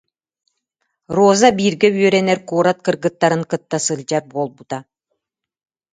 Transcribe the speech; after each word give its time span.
Роза 1.15 1.49
бииргэ 1.57 1.87
үөрэнэр 1.99 2.39
куорат 2.49 2.79
кыргыттарын 2.85 3.43
кытта 3.51 3.77
сылдьар 3.85 4.23
буолбута 4.31 4.79